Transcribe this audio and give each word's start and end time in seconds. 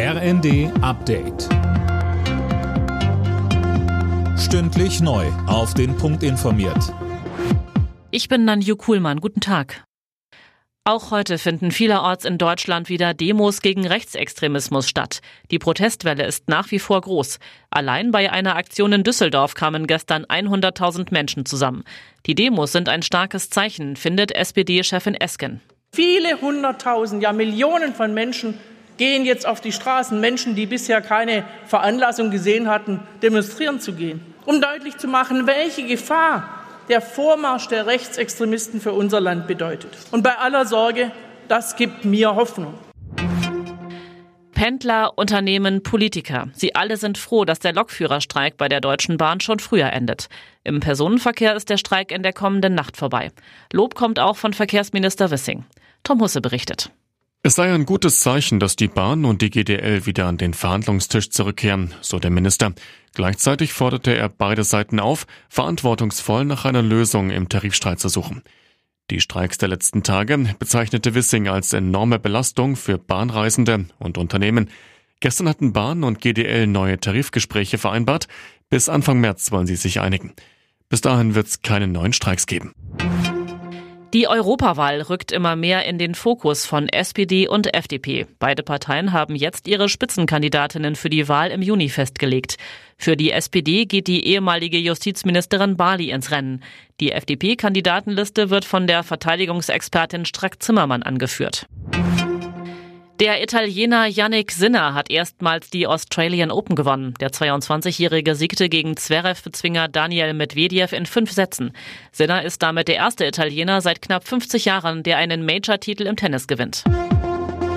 RND 0.00 0.70
Update. 0.80 1.48
Stündlich 4.38 5.00
neu. 5.00 5.26
Auf 5.48 5.74
den 5.74 5.96
Punkt 5.96 6.22
informiert. 6.22 6.94
Ich 8.12 8.28
bin 8.28 8.44
Nanju 8.44 8.76
Kuhlmann. 8.76 9.20
Guten 9.20 9.40
Tag. 9.40 9.82
Auch 10.84 11.10
heute 11.10 11.36
finden 11.36 11.72
vielerorts 11.72 12.24
in 12.24 12.38
Deutschland 12.38 12.88
wieder 12.88 13.12
Demos 13.12 13.60
gegen 13.60 13.88
Rechtsextremismus 13.88 14.88
statt. 14.88 15.18
Die 15.50 15.58
Protestwelle 15.58 16.24
ist 16.24 16.48
nach 16.48 16.70
wie 16.70 16.78
vor 16.78 17.00
groß. 17.00 17.40
Allein 17.70 18.12
bei 18.12 18.30
einer 18.30 18.54
Aktion 18.54 18.92
in 18.92 19.02
Düsseldorf 19.02 19.54
kamen 19.54 19.88
gestern 19.88 20.24
100.000 20.26 21.08
Menschen 21.10 21.44
zusammen. 21.44 21.82
Die 22.24 22.36
Demos 22.36 22.70
sind 22.70 22.88
ein 22.88 23.02
starkes 23.02 23.50
Zeichen, 23.50 23.96
findet 23.96 24.30
SPD-Chefin 24.30 25.16
Esken. 25.16 25.60
Viele 25.92 26.40
hunderttausend, 26.40 27.20
ja 27.20 27.32
Millionen 27.32 27.94
von 27.94 28.14
Menschen 28.14 28.54
gehen 28.98 29.24
jetzt 29.24 29.46
auf 29.46 29.62
die 29.62 29.72
Straßen, 29.72 30.20
Menschen, 30.20 30.54
die 30.54 30.66
bisher 30.66 31.00
keine 31.00 31.44
Veranlassung 31.66 32.30
gesehen 32.30 32.68
hatten, 32.68 33.00
demonstrieren 33.22 33.80
zu 33.80 33.94
gehen, 33.94 34.20
um 34.44 34.60
deutlich 34.60 34.98
zu 34.98 35.08
machen, 35.08 35.46
welche 35.46 35.86
Gefahr 35.86 36.48
der 36.88 37.00
Vormarsch 37.00 37.68
der 37.68 37.86
Rechtsextremisten 37.86 38.80
für 38.80 38.92
unser 38.92 39.20
Land 39.20 39.46
bedeutet. 39.46 39.90
Und 40.10 40.22
bei 40.22 40.36
aller 40.36 40.66
Sorge, 40.66 41.12
das 41.46 41.76
gibt 41.76 42.04
mir 42.04 42.34
Hoffnung. 42.34 42.74
Pendler, 44.52 45.12
Unternehmen, 45.16 45.84
Politiker. 45.84 46.48
Sie 46.52 46.74
alle 46.74 46.96
sind 46.96 47.16
froh, 47.16 47.44
dass 47.44 47.60
der 47.60 47.72
Lokführerstreik 47.72 48.56
bei 48.56 48.68
der 48.68 48.80
Deutschen 48.80 49.16
Bahn 49.16 49.38
schon 49.38 49.60
früher 49.60 49.92
endet. 49.92 50.28
Im 50.64 50.80
Personenverkehr 50.80 51.54
ist 51.54 51.70
der 51.70 51.76
Streik 51.76 52.10
in 52.10 52.24
der 52.24 52.32
kommenden 52.32 52.74
Nacht 52.74 52.96
vorbei. 52.96 53.30
Lob 53.72 53.94
kommt 53.94 54.18
auch 54.18 54.36
von 54.36 54.52
Verkehrsminister 54.52 55.30
Wissing. 55.30 55.64
Tom 56.02 56.20
Husse 56.20 56.40
berichtet. 56.40 56.90
Es 57.48 57.54
sei 57.54 57.72
ein 57.72 57.86
gutes 57.86 58.20
Zeichen, 58.20 58.60
dass 58.60 58.76
die 58.76 58.88
Bahn 58.88 59.24
und 59.24 59.40
die 59.40 59.48
GDL 59.48 60.04
wieder 60.04 60.26
an 60.26 60.36
den 60.36 60.52
Verhandlungstisch 60.52 61.30
zurückkehren, 61.30 61.94
so 62.02 62.18
der 62.18 62.30
Minister. 62.30 62.74
Gleichzeitig 63.14 63.72
forderte 63.72 64.14
er 64.14 64.28
beide 64.28 64.64
Seiten 64.64 65.00
auf, 65.00 65.26
verantwortungsvoll 65.48 66.44
nach 66.44 66.66
einer 66.66 66.82
Lösung 66.82 67.30
im 67.30 67.48
Tarifstreit 67.48 68.00
zu 68.00 68.10
suchen. 68.10 68.42
Die 69.10 69.22
Streiks 69.22 69.56
der 69.56 69.70
letzten 69.70 70.02
Tage 70.02 70.36
bezeichnete 70.58 71.14
Wissing 71.14 71.48
als 71.48 71.72
enorme 71.72 72.18
Belastung 72.18 72.76
für 72.76 72.98
Bahnreisende 72.98 73.86
und 73.98 74.18
Unternehmen. 74.18 74.68
Gestern 75.20 75.48
hatten 75.48 75.72
Bahn 75.72 76.04
und 76.04 76.20
GDL 76.20 76.66
neue 76.66 77.00
Tarifgespräche 77.00 77.78
vereinbart. 77.78 78.28
Bis 78.68 78.90
Anfang 78.90 79.20
März 79.20 79.52
wollen 79.52 79.66
sie 79.66 79.76
sich 79.76 80.00
einigen. 80.00 80.34
Bis 80.90 81.00
dahin 81.00 81.34
wird 81.34 81.46
es 81.46 81.62
keine 81.62 81.86
neuen 81.86 82.12
Streiks 82.12 82.46
geben. 82.46 82.74
Die 84.14 84.26
Europawahl 84.26 85.02
rückt 85.02 85.32
immer 85.32 85.54
mehr 85.54 85.84
in 85.84 85.98
den 85.98 86.14
Fokus 86.14 86.64
von 86.64 86.88
SPD 86.88 87.46
und 87.46 87.74
FDP. 87.74 88.26
Beide 88.38 88.62
Parteien 88.62 89.12
haben 89.12 89.36
jetzt 89.36 89.68
ihre 89.68 89.90
Spitzenkandidatinnen 89.90 90.96
für 90.96 91.10
die 91.10 91.28
Wahl 91.28 91.50
im 91.50 91.60
Juni 91.60 91.90
festgelegt. 91.90 92.56
Für 92.96 93.18
die 93.18 93.30
SPD 93.30 93.84
geht 93.84 94.06
die 94.06 94.24
ehemalige 94.24 94.78
Justizministerin 94.78 95.76
Bali 95.76 96.10
ins 96.10 96.30
Rennen. 96.30 96.64
Die 97.00 97.12
FDP-Kandidatenliste 97.12 98.48
wird 98.48 98.64
von 98.64 98.86
der 98.86 99.02
Verteidigungsexpertin 99.02 100.24
Strack 100.24 100.62
Zimmermann 100.62 101.02
angeführt. 101.02 101.66
Der 103.20 103.42
Italiener 103.42 104.06
Yannick 104.06 104.52
Sinner 104.52 104.94
hat 104.94 105.10
erstmals 105.10 105.70
die 105.70 105.88
Australian 105.88 106.52
Open 106.52 106.76
gewonnen. 106.76 107.14
Der 107.18 107.30
22-Jährige 107.30 108.36
siegte 108.36 108.68
gegen 108.68 108.96
Zverev-Bezwinger 108.96 109.88
Daniel 109.88 110.34
Medvedev 110.34 110.94
in 110.94 111.04
fünf 111.04 111.32
Sätzen. 111.32 111.72
Sinner 112.12 112.44
ist 112.44 112.62
damit 112.62 112.86
der 112.86 112.94
erste 112.94 113.26
Italiener 113.26 113.80
seit 113.80 114.02
knapp 114.02 114.22
50 114.22 114.66
Jahren, 114.66 115.02
der 115.02 115.16
einen 115.16 115.44
Major-Titel 115.44 116.04
im 116.04 116.14
Tennis 116.14 116.46
gewinnt. 116.46 116.84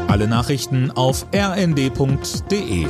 Alle 0.08 0.28
Nachrichten 0.28 0.92
auf 0.92 1.26
rnd.de 1.34 2.86